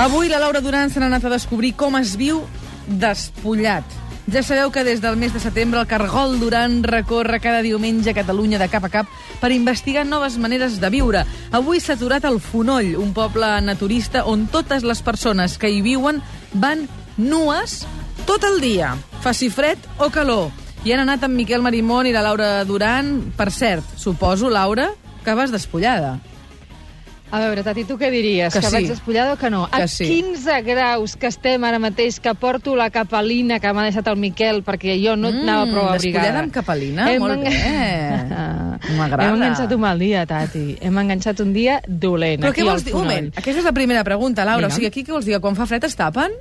[0.00, 2.38] Avui la Laura Duran se n'ha anat a descobrir com es viu
[2.88, 3.84] despullat.
[4.32, 8.16] Ja sabeu que des del mes de setembre el Cargol Duran recorre cada diumenge a
[8.16, 9.10] Catalunya de cap a cap
[9.42, 11.26] per investigar noves maneres de viure.
[11.52, 16.22] Avui s'ha aturat al Fonoll, un poble naturista on totes les persones que hi viuen
[16.54, 17.82] van nues
[18.24, 20.48] tot el dia, faci fred o calor.
[20.80, 23.34] I han anat amb Miquel Marimón i la Laura Duran.
[23.36, 24.94] Per cert, suposo, Laura,
[25.26, 26.16] que vas despullada.
[27.30, 28.52] A veure, Tati, tu què diries?
[28.52, 28.74] Que Que, sí.
[28.74, 29.68] vaig despullada o que no?
[29.70, 30.04] Que a sí.
[30.08, 34.64] 15 graus que estem ara mateix, que porto la capelina que m'ha deixat el Miquel
[34.66, 36.26] perquè jo no Mm, anava prou abrigada.
[36.26, 37.06] despullada amb capelina?
[37.22, 37.50] Molt bé.
[38.98, 39.28] M'agrada.
[39.28, 40.64] Hem enganxat un mal dia, Tati.
[40.80, 42.42] Hem enganxat un dia dolent.
[42.42, 42.94] Però què vols dir?
[42.94, 44.66] Un moment, aquesta és la primera pregunta, Laura.
[44.66, 44.72] Digue'm.
[44.72, 45.38] O sigui, aquí què vols dir?
[45.40, 46.34] Quan fa fred es tapen?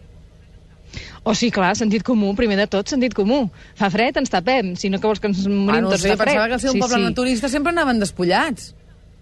[1.23, 3.43] O sí, clar, sentit comú, primer de tot, sentit comú.
[3.77, 6.09] Fa fred, ens tapem, si no que vols que ens morim ah, no tots sé,
[6.13, 6.25] de fred.
[6.33, 7.03] pensava que al ser un sí, poble sí.
[7.03, 8.71] naturista sempre anaven despullats.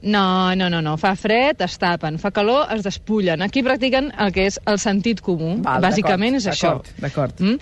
[0.02, 0.96] No, no, no, no.
[1.02, 2.20] Fa fred, es tapen.
[2.22, 3.42] Fa calor, es despullen.
[3.42, 5.56] Aquí practiquen el que és el sentit comú.
[5.66, 6.76] Val, Bàsicament és això.
[6.78, 7.40] d'acord, d'acord.
[7.42, 7.58] Mm?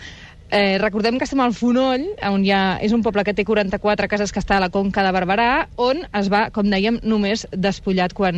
[0.56, 4.32] Eh, recordem que estem al Fonoll, on ha, és un poble que té 44 cases
[4.32, 8.38] que està a la Conca de Barberà, on es va, com dèiem, només despullat quan,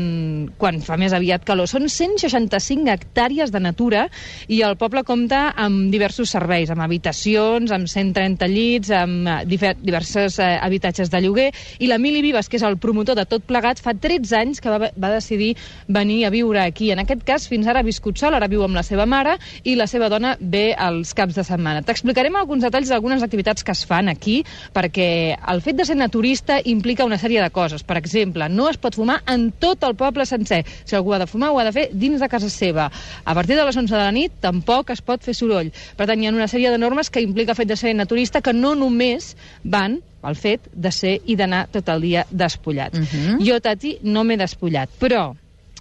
[0.58, 1.70] quan fa més aviat calor.
[1.70, 4.08] Són 165 hectàrees de natura
[4.50, 10.40] i el poble compta amb diversos serveis, amb habitacions, amb 130 llits, amb eh, diversos
[10.42, 13.94] eh, habitatges de lloguer, i l'Emili Vives, que és el promotor de tot plegat, fa
[13.94, 15.52] 13 anys que va, va decidir
[15.86, 16.90] venir a viure aquí.
[16.96, 19.38] En aquest cas, fins ara ha viscut sol, ara viu amb la seva mare,
[19.70, 21.86] i la seva dona ve als caps de setmana.
[22.08, 24.38] T'explicarem alguns detalls d'algunes activitats que es fan aquí,
[24.72, 27.82] perquè el fet de ser naturista implica una sèrie de coses.
[27.84, 30.62] Per exemple, no es pot fumar en tot el poble sencer.
[30.88, 32.86] Si algú ha de fumar, ho ha de fer dins de casa seva.
[33.26, 35.74] A partir de les 11 de la nit tampoc es pot fer soroll.
[36.00, 38.40] Per tant, hi ha una sèrie de normes que implica el fet de ser naturista
[38.40, 39.34] que no només
[39.66, 42.96] van pel fet de ser i d'anar tot el dia despullat.
[42.96, 43.44] Mhm.
[43.44, 45.34] Jo, Tati, no m'he despullat, però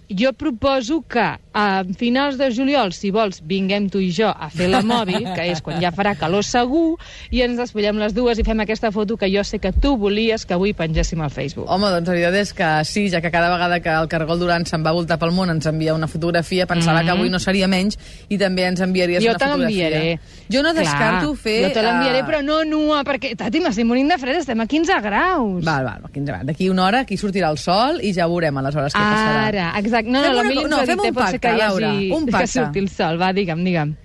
[0.09, 1.25] jo proposo que
[1.57, 5.47] a finals de juliol, si vols, vinguem tu i jo a fer la mòbil, que
[5.51, 6.99] és quan ja farà calor segur,
[7.33, 10.45] i ens despullem les dues i fem aquesta foto que jo sé que tu volies
[10.45, 11.65] que avui pengéssim al Facebook.
[11.67, 14.65] Home, doncs la veritat és que sí, ja que cada vegada que el Cargol Duran
[14.69, 17.05] se'n va voltar pel món ens envia una fotografia, pensava Mhm.
[17.05, 17.97] que avui no seria menys
[18.29, 19.89] i també ens enviaries jo una te fotografia.
[19.89, 20.19] l'enviaré.
[20.47, 21.57] Jo no descarto Clar, fer...
[21.67, 24.65] Jo te l'enviaré, eh, però no nua, perquè, Tati, m'estic morint de fred, estem a
[24.67, 25.65] 15 graus.
[25.65, 26.45] Val, val, va, 15 graus.
[26.45, 29.43] D'aquí una hora aquí sortirà el sol i ja veurem aleshores què passarà.
[29.49, 29.96] Ara, exacte.
[30.05, 31.61] No, Fem no, l'Emili co- ens no, fem un ser que pacte, hi hagi...
[31.61, 32.47] Laura, un Que pacte.
[32.53, 33.95] surti el sol, va, digue'm, digue'm.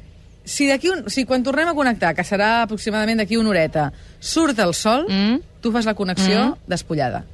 [0.44, 4.58] Si, d'aquí un, si quan tornem a connectar, que serà aproximadament d'aquí una horeta, surt
[4.58, 5.38] el sol, Mm?
[5.60, 6.58] tu fas la connexió Mm.
[6.66, 7.24] despullada.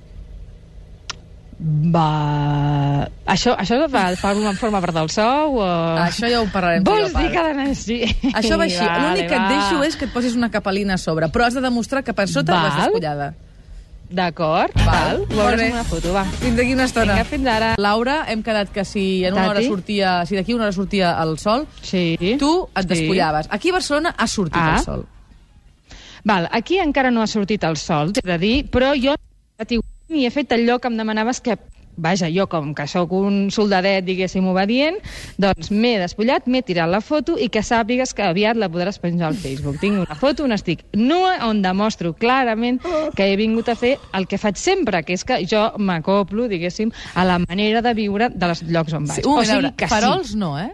[1.91, 3.09] Va...
[3.27, 5.65] Això, això fa, fa una forma part del sou o...
[6.05, 6.85] Això ja ho parlarem.
[6.87, 7.97] Vols jo a dir que ha d'anar així?
[8.31, 8.85] Això va així.
[9.03, 9.49] L'únic que et va.
[9.51, 12.29] deixo és que et posis una capelina a sobre, però has de demostrar que per
[12.31, 12.69] sota Val.
[12.69, 13.33] vas despullada.
[14.11, 15.17] D'acord, Val, val.
[15.21, 15.71] Ho molt veuràs bé.
[15.73, 16.23] una foto, va.
[16.41, 17.13] Fins d'aquí una estona.
[17.13, 17.75] Vinga, fins ara.
[17.77, 21.37] Laura, hem quedat que si en una hora sortia, si d'aquí una hora sortia el
[21.39, 22.17] sol, Sí.
[22.39, 22.89] tu et Sí.
[22.89, 23.49] despullaves.
[23.51, 24.77] Aquí a Barcelona ha sortit Ah.
[24.79, 25.07] el sol.
[26.25, 29.15] Val, aquí encara no ha sortit el sol, t'he de dir, però jo
[30.09, 31.59] i he fet allò que em demanaves que
[31.99, 34.99] Vaja, jo com que sóc un soldadet, diguéssim, obedient,
[35.41, 39.33] doncs m'he despullat, m'he tirat la foto i que sàpigues que aviat la podràs penjar
[39.33, 39.81] al Facebook.
[39.83, 42.81] Tinc una foto on estic nua, on demostro clarament
[43.17, 46.95] que he vingut a fer el que faig sempre, que és que jo m'acoplo, diguéssim,
[47.15, 49.23] a la manera de viure dels llocs on vaig.
[49.23, 50.39] Sí, un moment, o sigui Laura, que farols sí.
[50.39, 50.71] no, eh?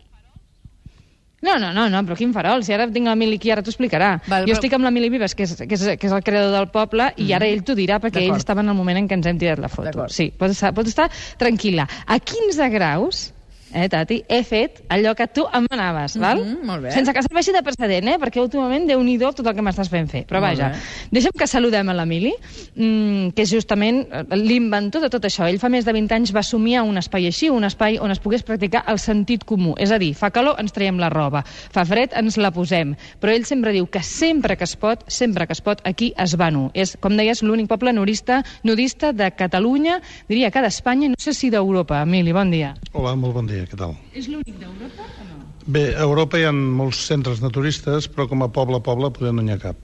[1.44, 2.64] No, no, no, no, però quin farol?
[2.64, 4.14] Si ara tinc la Mili aquí, ara t'ho explicarà.
[4.24, 6.22] Val, jo però- estic amb la Mili Vives, que és, que és, que és el
[6.24, 9.08] creador del poble, i ara ell t'ho dirà, perquè ell estava en el moment en
[9.10, 10.06] què ens hem tirat la foto.
[10.08, 11.84] Sí, pots estar, pots estar tranquil·la.
[12.06, 13.33] A 15 graus,
[13.74, 16.40] eh, Tati, he fet allò que tu em manaves, val?
[16.40, 16.92] Mhm, molt bé.
[16.94, 18.18] Sense que serveixi de precedent, eh?
[18.22, 20.24] Perquè últimament, déu nhi tot el que m'estàs fent fer.
[20.26, 21.08] Però Molt vaja, bé.
[21.10, 22.32] deixa'm que saludem a l'Emili,
[22.76, 25.48] mm, que és justament eh, l'inventor de tot això.
[25.48, 28.20] Ell fa més de 20 anys va somiar un espai així, un espai on es
[28.20, 29.74] pogués practicar el sentit comú.
[29.78, 31.44] És a dir, fa calor, ens traiem la roba.
[31.44, 32.94] Fa fred, ens la posem.
[33.20, 36.36] Però ell sempre diu que sempre que es pot, sempre que es pot, aquí es
[36.38, 36.70] va nu.
[36.74, 41.34] És, com deies, l'únic poble nudista, nudista de Catalunya, diria que d'Espanya, i no sé
[41.34, 42.02] si d'Europa.
[42.02, 42.74] Emili, bon dia.
[42.92, 43.96] Hola, molt bon dia, què tal?
[44.14, 45.40] És l'únic d'Europa o no?
[45.64, 49.32] Bé, a Europa hi ha molts centres naturistes, però com a poble a poble poder
[49.32, 49.80] no n'hi ha cap.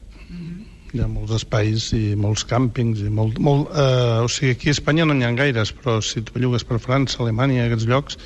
[0.90, 3.38] Hi ha molts espais i molts càmpings i molt...
[3.38, 6.66] molt eh, o sigui, aquí a Espanya no n'hi ha gaires, però si tu bellugues
[6.66, 8.18] per França, Alemanya, aquests llocs,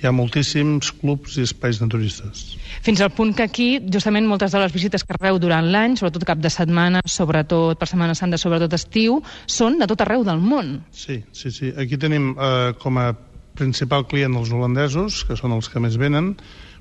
[0.00, 2.44] hi ha moltíssims clubs i espais naturistes.
[2.84, 6.28] Fins al punt que aquí, justament, moltes de les visites que rebeu durant l'any, sobretot
[6.28, 10.78] cap de setmana, sobretot per Setmana Santa, sobretot estiu, són de tot arreu del món.
[10.92, 11.72] Sí, sí, sí.
[11.76, 13.10] Aquí tenim eh, com a
[13.58, 16.34] principal client els holandesos, que són els que més venen,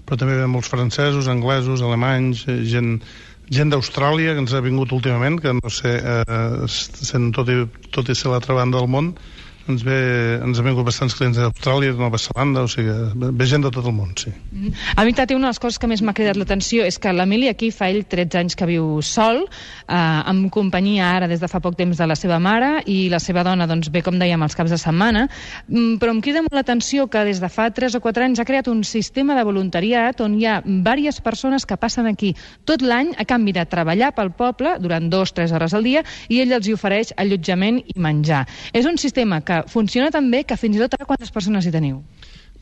[0.05, 2.97] però també venen molts francesos, anglesos, alemanys, eh, gent,
[3.49, 7.61] gent d'Austràlia que ens ha vingut últimament, que no sé, eh, sent tot i,
[7.93, 9.13] tot i ser l'altra banda del món,
[9.69, 9.99] ens, ve,
[10.43, 13.85] ens han vingut bastants clients d'Austràlia, de Nova Zelanda, o sigui, ve gent de tot
[13.85, 14.33] el món, sí.
[14.95, 17.49] A mi, Tati, una de les coses que més m'ha cridat l'atenció és que l'Emili
[17.51, 21.61] aquí fa ell 13 anys que viu sol, eh, amb companyia ara des de fa
[21.63, 24.57] poc temps de la seva mare, i la seva dona doncs, ve, com dèiem, els
[24.57, 25.27] caps de setmana,
[25.67, 28.47] mm, però em crida molt l'atenció que des de fa 3 o 4 anys ha
[28.47, 32.33] creat un sistema de voluntariat on hi ha diverses persones que passen aquí
[32.65, 36.53] tot l'any a canvi de treballar pel poble durant 2-3 hores al dia i ell
[36.57, 38.45] els hi ofereix allotjament i menjar.
[38.73, 41.73] És un sistema que funciona tan bé que fins i tot ara quantes persones hi
[41.73, 42.01] teniu?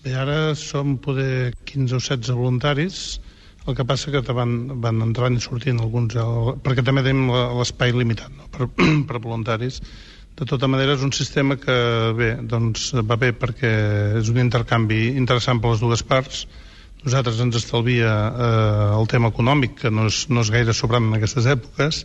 [0.04, 3.20] Bé, ara som poder 15 o 16 voluntaris,
[3.68, 6.16] el que passa que van, van entrant i sortint alguns,
[6.64, 8.48] perquè també tenim l'espai limitat no?
[8.54, 8.70] per,
[9.10, 9.82] per voluntaris.
[10.38, 11.76] De tota manera, és un sistema que
[12.14, 13.72] bé, doncs, va bé perquè
[14.20, 16.46] és un intercanvi interessant per les dues parts.
[17.04, 21.18] Nosaltres ens estalvia eh, el tema econòmic, que no és, no és gaire sobrant en
[21.18, 22.04] aquestes èpoques,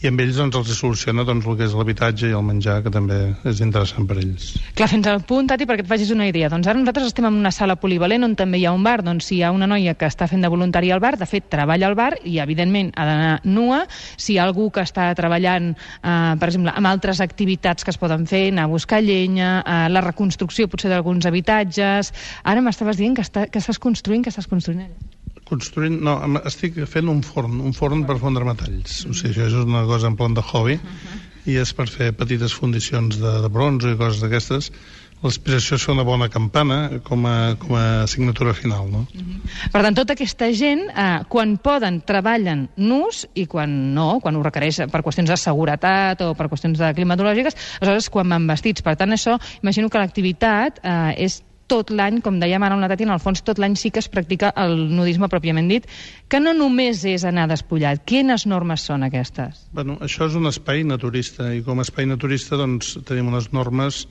[0.00, 2.92] i amb ells doncs, els soluciona doncs, el que és l'habitatge i el menjar, que
[2.92, 3.18] també
[3.48, 4.54] és interessant per ells.
[4.78, 6.48] Clar, fins al punt, Tati, perquè et facis una idea.
[6.52, 9.02] Doncs ara nosaltres estem en una sala polivalent on també hi ha un bar.
[9.04, 11.50] Doncs si hi ha una noia que està fent de voluntari al bar, de fet,
[11.52, 13.82] treballa al bar i, evidentment, ha d'anar nua.
[14.16, 18.00] Si hi ha algú que està treballant, eh, per exemple, amb altres activitats que es
[18.00, 22.14] poden fer, anar a buscar llenya, eh, la reconstrucció potser d'alguns habitatges...
[22.50, 25.19] Ara m'estaves dient que, està, que estàs construint, que estàs construint allà
[25.50, 25.98] construint...
[26.06, 26.16] No,
[26.48, 29.02] estic fent un forn, un forn per fondre metalls.
[29.10, 31.20] O sigui, això és una cosa en plan de hobby uh -huh.
[31.50, 34.72] i és per fer petites fundicions de, de bronze i coses d'aquestes.
[35.20, 39.00] L'aspiració és fer una bona campana com a, com a signatura final, no?
[39.00, 39.68] Uh -huh.
[39.72, 44.42] Per tant, tota aquesta gent, eh, quan poden, treballen nus i quan no, quan ho
[44.42, 48.82] requereix per qüestions de seguretat o per qüestions de climatològiques, aleshores quan van vestits.
[48.82, 53.06] Per tant, això, imagino que l'activitat eh, és tot l'any, com dèiem ara una Tati,
[53.06, 55.86] en el fons tot l'any sí que es practica el nudisme pròpiament dit,
[56.28, 58.02] que no només és anar despullat.
[58.10, 59.68] Quines normes són aquestes?
[59.76, 64.04] Bueno, això és un espai naturista, i com a espai naturista doncs, tenim unes normes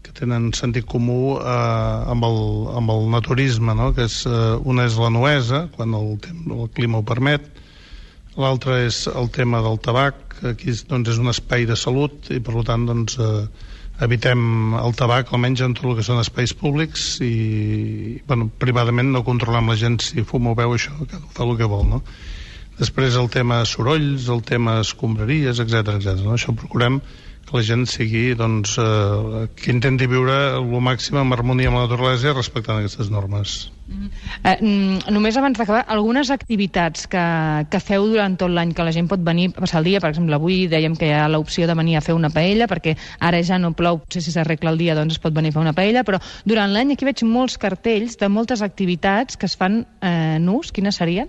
[0.00, 2.38] que tenen sentit comú eh, amb, el,
[2.80, 3.90] amb el naturisme, no?
[3.96, 6.14] que és, eh, una és la nuesa, quan el,
[6.56, 7.50] el clima ho permet,
[8.40, 12.64] l'altra és el tema del tabac, aquí doncs, és un espai de salut i per
[12.64, 13.68] tant doncs, eh,
[14.04, 19.24] evitem el tabac, almenys en tot el que són espais públics i, bueno, privadament no
[19.26, 22.02] controlem la gent si fuma o veu això, que fa el que vol, no?
[22.80, 26.22] Després el tema sorolls, el tema escombraries, etc etc.
[26.24, 26.36] No?
[26.38, 27.00] Això procurem
[27.50, 31.84] que la gent sigui, doncs, eh, que intenti viure el màxim en harmonia amb la
[31.88, 33.70] naturalesa respectant aquestes normes.
[33.90, 35.00] Mm -hmm.
[35.06, 39.08] eh, només abans d'acabar, algunes activitats que, que feu durant tot l'any, que la gent
[39.08, 41.74] pot venir a passar el dia, per exemple, avui dèiem que hi ha l'opció de
[41.74, 44.94] venir a fer una paella, perquè ara ja no plou, potser si s'arregla el dia
[44.94, 48.16] doncs es pot venir a fer una paella, però durant l'any aquí veig molts cartells
[48.16, 51.28] de moltes activitats que es fan eh, nus, quines serien?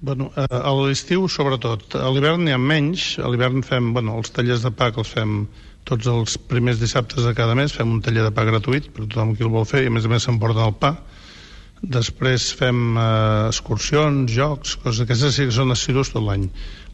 [0.00, 1.96] Bueno, eh, a l'estiu, sobretot.
[1.98, 3.16] A l'hivern n'hi ha menys.
[3.18, 5.40] A l'hivern fem, bueno, els tallers de pa que els fem
[5.88, 9.32] tots els primers dissabtes de cada mes, fem un taller de pa gratuït per tothom
[9.34, 10.92] qui el vol fer i a més a més s'emporten el pa.
[11.96, 16.46] Després fem eh, excursions, jocs, coses aquestes sí que són assidus tot l'any.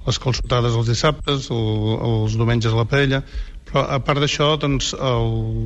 [0.06, 1.68] Les calçotades els dissabtes, el,
[2.08, 3.20] els diumenges la paella,
[3.68, 4.92] però a part d'això, doncs,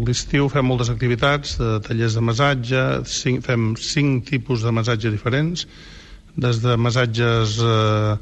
[0.08, 5.66] l'estiu fem moltes activitats, de tallers de massatge, cinc, fem cinc tipus de massatge diferents,
[6.38, 8.14] des de massatges eh,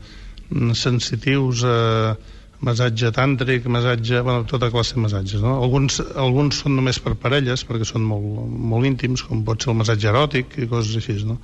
[0.78, 5.58] sensitius a eh, massatge tàntric, massatge, bueno, tota classe de massatges, no?
[5.62, 9.78] Alguns, alguns són només per parelles, perquè són molt, molt íntims, com pot ser el
[9.82, 11.36] massatge eròtic i coses així, no?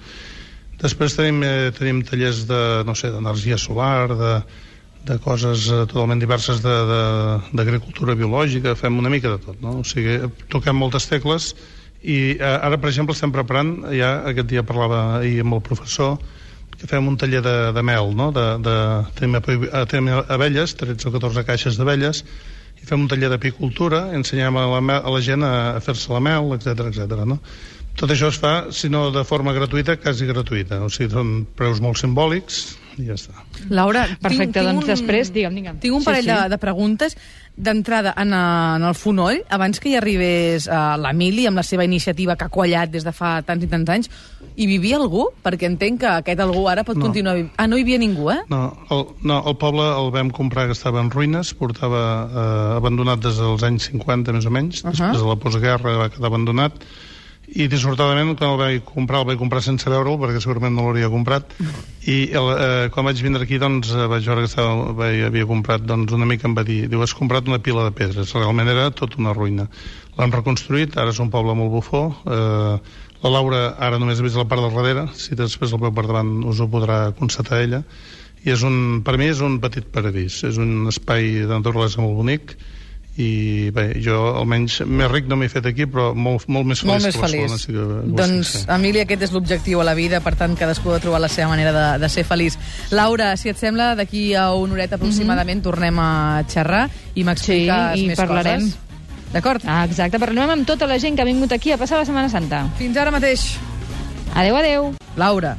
[0.81, 4.33] Després tenim, eh, tenim tallers de, no sé, d'energia solar, de,
[5.07, 9.81] de coses eh, totalment diverses d'agricultura biològica, fem una mica de tot, no?
[9.83, 10.19] O sigui,
[10.51, 11.53] toquem moltes tecles
[12.03, 16.17] i eh, ara, per exemple, estem preparant, ja aquest dia parlava ahir amb el professor,
[16.79, 18.31] que fem un taller de, de mel, no?
[18.35, 18.77] De, de,
[19.19, 19.39] tenim,
[19.91, 22.25] tenim abelles, 13 o 14 caixes d'abelles,
[22.83, 26.23] i fem un taller d'apicultura, ensenyem a la, a la gent a, a fer-se la
[26.25, 27.25] mel, etc etc.
[27.29, 27.39] no?
[27.99, 30.81] Tot això es fa, si no de forma gratuïta, quasi gratuïta.
[30.81, 32.63] O sigui, són preus molt simbòlics
[32.99, 33.45] i ja està.
[33.71, 35.79] Laura, Perfecte, tinc, tinc doncs un, després, digue'm, digue'm.
[35.83, 36.37] Tinc un parell sí, sí.
[36.37, 37.17] De, de preguntes
[37.57, 41.85] d'entrada en, a, en el fonoll, abans que hi arribés uh, l'Emili amb la seva
[41.85, 44.09] iniciativa que ha quallat des de fa tants i tants anys,
[44.57, 45.27] hi vivia algú?
[45.45, 47.07] Perquè entenc que aquest algú ara pot no.
[47.09, 47.53] continuar vivint.
[47.61, 48.41] Ah, no hi havia ningú, eh?
[48.53, 53.23] No el, no, el poble el vam comprar que estava en ruïnes, portava eh, abandonat
[53.25, 54.93] des dels anys 50, més o menys, uh -huh.
[54.93, 56.85] després de la postguerra va quedar abandonat,
[57.53, 61.11] i dissortadament quan el vaig comprar el vaig comprar sense veure'l perquè segurament no l'hauria
[61.13, 61.53] comprat.
[62.09, 65.49] I el, eh, quan vaig vindre aquí doncs eh, vaig veure que estava, vaig, havia
[65.51, 68.73] comprat doncs una mica em va dir, diu has comprat una pila de pedres realment
[68.73, 69.69] era tot una ruïna.
[70.19, 72.77] L'han reconstruït, ara és un poble molt bufó eh,
[73.23, 76.09] la Laura ara només ha vist la part del darrere si després el veu per
[76.09, 77.85] davant us ho podrà constatar ella.
[78.43, 82.19] I és un, per mi és un petit paradís és un espai de naturalesa molt
[82.19, 82.57] bonic
[83.21, 86.93] i bé, jo almenys més ric no m'he fet aquí, però molt, molt més feliç
[86.93, 87.57] Molt més que feliç.
[87.61, 88.63] Sí que, doncs, sí.
[88.73, 91.51] Emília, aquest és l'objectiu a la vida, per tant, cadascú ha de trobar la seva
[91.53, 92.57] manera de, de ser feliç.
[92.91, 96.13] Laura, si et sembla, d'aquí a una horeta aproximadament tornem a
[96.49, 97.99] xerrar i m'expliques.
[97.99, 98.65] Sí, i més parlarem.
[98.71, 99.29] coses.
[99.33, 99.65] D'acord?
[99.65, 102.33] Ah, exacte, parlem amb tota la gent que ha vingut aquí a passar la Setmana
[102.33, 102.65] Santa.
[102.81, 103.45] Fins ara mateix.
[104.33, 104.91] Adeu, adeu.
[105.21, 105.57] Laura.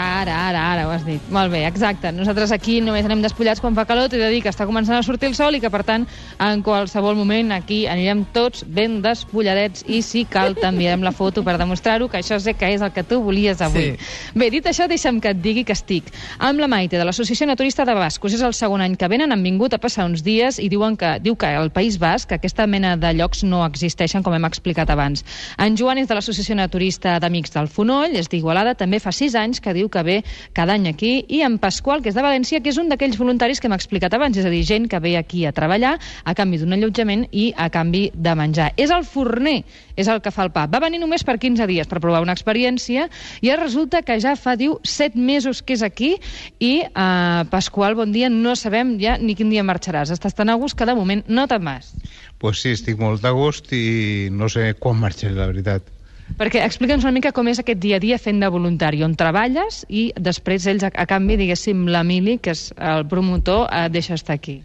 [0.00, 1.20] Ara, ara, ara ho has dit.
[1.32, 2.08] Molt bé, exacte.
[2.16, 5.02] Nosaltres aquí només anem despullats quan fa calor, t'he de dir que està començant a
[5.04, 6.06] sortir el sol i que, per tant,
[6.40, 11.58] en qualsevol moment aquí anirem tots ben despulladets i, si cal, t'enviarem la foto per
[11.60, 13.90] demostrar-ho, que això sé que és el que tu volies avui.
[13.92, 14.38] Sí.
[14.40, 17.84] Bé, dit això, deixa'm que et digui que estic amb la Maite de l'Associació Naturista
[17.84, 18.32] de Bascos.
[18.34, 21.18] És el segon any que venen, han vingut a passar uns dies i diuen que
[21.20, 25.26] diu que al País Basc aquesta mena de llocs no existeixen, com hem explicat abans.
[25.60, 29.60] En Joan és de l'Associació Naturista d'Amics del Fonoll, és d'Igualada, també fa sis anys
[29.60, 30.16] que diu que ve
[30.56, 33.60] cada any aquí, i en Pasqual, que és de València, que és un d'aquells voluntaris
[33.60, 36.60] que hem explicat abans, és a dir, gent que ve aquí a treballar a canvi
[36.60, 38.70] d'un allotjament i a canvi de menjar.
[38.80, 39.60] És el forner,
[39.96, 40.66] és el que fa el pa.
[40.70, 43.08] Va venir només per 15 dies per provar una experiència
[43.40, 46.14] i ara resulta que ja fa, diu, 7 mesos que és aquí
[46.58, 50.12] i, eh, Pasqual, bon dia, no sabem ja ni quin dia marxaràs.
[50.14, 51.94] Estàs tan a gust que de moment no te'n vas.
[52.40, 55.99] Pues sí, estic molt de gust i no sé quan marxaré, la veritat.
[56.38, 59.82] Perquè explica'ns una mica com és aquest dia a dia fent de voluntari, on treballes
[59.88, 64.38] i després ells, a, a canvi, diguéssim, l'Emili, que és el promotor, et deixa estar
[64.38, 64.60] aquí.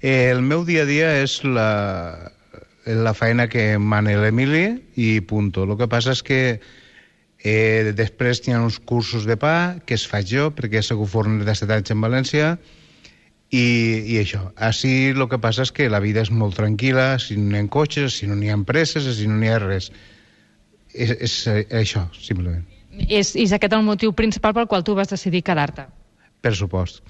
[0.00, 1.70] Eh, el meu dia a dia és la,
[2.86, 5.68] la feina que mana l'Emili i punto.
[5.68, 10.06] El que passa és que eh, després hi ha uns cursos de pa que es
[10.08, 12.54] faig jo, perquè he sigut forner de 7 anys en València,
[13.50, 13.66] i,
[14.06, 14.44] i això.
[14.62, 17.68] Així el que passa és que la vida és molt tranquil·la, si no hi ha
[17.72, 19.90] cotxes, si no hi ha empreses, si no hi ha res.
[20.94, 22.62] És, és eh, això, simplement.
[23.08, 25.86] És, és aquest el motiu principal pel qual tu vas decidir quedar-te.
[26.40, 27.02] Per supost.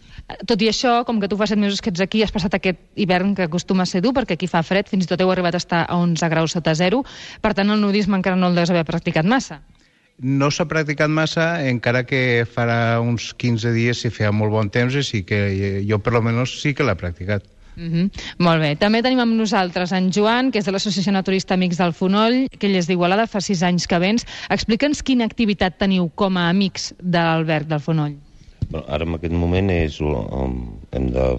[0.46, 2.80] Tot i això, com que tu fa set mesos que ets aquí, has passat aquest
[2.98, 5.54] hivern que acostuma a ser dur, perquè aquí fa fred, fins i tot heu arribat
[5.54, 7.04] a estar a 11 graus sota zero,
[7.40, 9.60] per tant el nudisme encara no el deus haver practicat massa.
[10.20, 14.98] No s'ha practicat massa, encara que farà uns 15 dies si feia molt bon temps
[14.98, 15.40] i sí que
[15.88, 17.46] jo per lo menos sí que l'he practicat.
[17.76, 18.10] Mm -hmm.
[18.38, 18.76] Molt bé.
[18.76, 22.66] També tenim amb nosaltres en Joan, que és de l'Associació Naturista Amics del Fonoll, que
[22.66, 24.26] ell és d'Igualada, fa sis anys que vens.
[24.50, 28.16] Explica'ns quina activitat teniu com a amics de l'Alberg del Fonoll.
[28.70, 31.38] Bueno, ara en aquest moment és, um, hem de,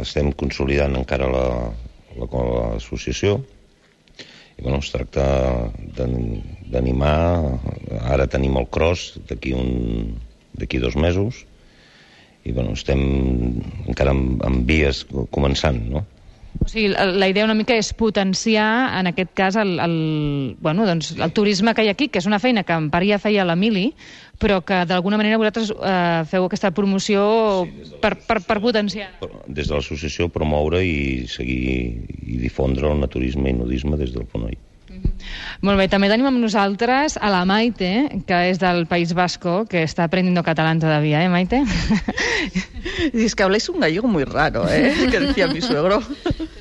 [0.00, 1.72] estem consolidant encara la-
[2.16, 3.40] la- l'associació
[4.58, 7.58] i bueno, es tracta d'an- d'animar
[8.02, 10.14] ara tenim el cross d'aquí un
[10.54, 11.44] d'aquí dos mesos
[12.44, 13.00] i bueno, estem
[13.88, 16.04] encara en, en vies començant, no?
[16.62, 18.68] O sigui, la, idea una mica és potenciar,
[19.00, 19.96] en aquest cas, el, el,
[20.62, 23.08] bueno, doncs, el turisme que hi ha aquí, que és una feina que en part
[23.08, 23.88] ja feia l'Emili,
[24.40, 27.24] però que d'alguna manera vosaltres eh, feu aquesta promoció
[28.02, 29.10] per, per, per potenciar.
[29.48, 31.66] Des de l'associació promoure i seguir
[32.22, 34.56] i difondre el naturisme i nudisme des del Fonoll.
[35.64, 39.84] Molt bé, també tenim amb nosaltres a la Maite, que és del País Vasco, que
[39.84, 41.62] està aprendiendo catalán todavía, ¿eh, Maite?
[43.12, 44.92] Y es que habláis un gallego muy raro, ¿eh?
[45.10, 46.02] Que decía mi suegro.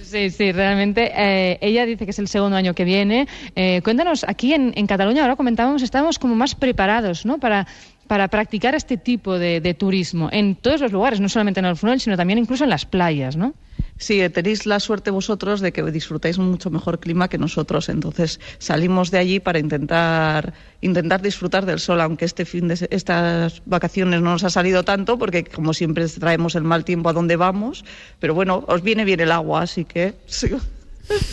[0.02, 1.12] Sí, sí, realmente.
[1.16, 3.28] eh, ella dice que es el segundo año que viene.
[3.56, 7.40] Eh, cuéntanos, aquí en, en Cataluña, ahora comentábamos, estábamos como más preparados, ¿no?
[7.40, 7.68] Para,
[8.08, 12.00] para practicar este tipo de, turismo en todos los lugares, no solamente en el Fonoll,
[12.00, 13.54] sino también incluso en las playas, ¿no?
[13.98, 17.90] Sí, tenéis la suerte vosotros de que disfrutáis mucho mejor clima que nosotros.
[17.90, 23.62] Entonces salimos de allí para intentar intentar disfrutar del sol, aunque este fin de estas
[23.66, 27.36] vacaciones no nos ha salido tanto, porque como siempre traemos el mal tiempo a donde
[27.36, 27.86] vamos.
[28.20, 30.50] Pero bueno, os viene bien el agua, así que sí.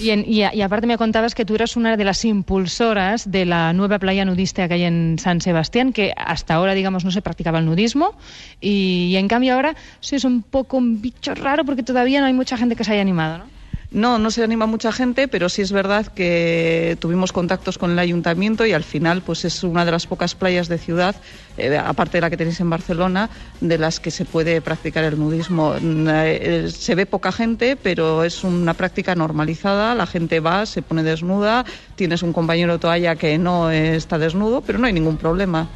[0.00, 3.72] Y, en- y aparte me contabas que tú eras una de las impulsoras de la
[3.72, 7.58] nueva playa nudista que hay en San Sebastián, que hasta ahora, digamos, no se practicaba
[7.58, 8.14] el nudismo,
[8.60, 12.26] y, y en cambio ahora sí es un poco un bicho raro porque todavía no
[12.26, 13.59] hay mucha gente que se haya animado, ¿no?
[13.92, 17.98] No, no se anima mucha gente, pero sí es verdad que tuvimos contactos con el
[17.98, 21.16] ayuntamiento y al final pues es una de las pocas playas de ciudad,
[21.56, 23.30] eh, aparte de la que tenéis en Barcelona,
[23.60, 25.74] de las que se puede practicar el nudismo.
[25.80, 30.82] Mm, eh, se ve poca gente, pero es una práctica normalizada, la gente va, se
[30.82, 31.64] pone desnuda,
[31.96, 35.68] tienes un compañero toalla que no está desnudo, pero no hay ningún problema.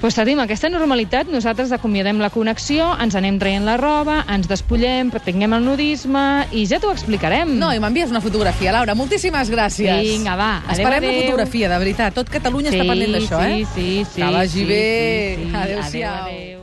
[0.00, 5.10] Pues tenim aquesta normalitat, nosaltres acomiadem la connexió, ens anem traient la roba, ens despullem,
[5.10, 7.56] practiquem el nudisme i ja t'ho explicarem.
[7.60, 8.94] No, i m'envies una fotografia, Laura.
[8.98, 10.00] Moltíssimes gràcies.
[10.02, 10.52] Vinga, va.
[10.70, 12.14] Esperem la fotografia, de veritat.
[12.14, 13.66] Tot Catalunya sí, està pendent d'això, sí, eh?
[13.74, 15.36] Sí, sí, Que vagi sí, bé.
[15.36, 15.54] sí, sí.
[15.56, 16.14] Adéu-siau.
[16.14, 16.59] Adéu, adéu.